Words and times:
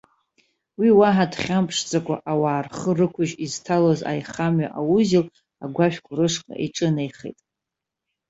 Уи 0.79 0.89
уаҳа 0.99 1.25
дхьамԥшӡакәа, 1.31 2.15
ауаа 2.31 2.65
рхы 2.65 2.91
рықәыжь 2.97 3.33
изҭалоз 3.45 3.99
аихамҩа 4.11 4.69
аузел 4.79 5.25
агәашәқәа 5.63 6.13
рышҟа 6.19 6.53
иҿынеихеит. 6.65 7.39